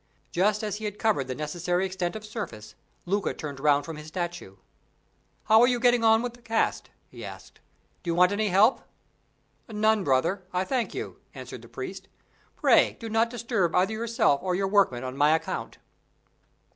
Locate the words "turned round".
3.35-3.85